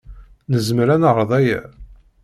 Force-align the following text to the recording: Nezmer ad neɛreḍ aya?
Nezmer 0.51 0.87
ad 0.93 0.99
neɛreḍ 1.01 1.31
aya? 1.39 1.59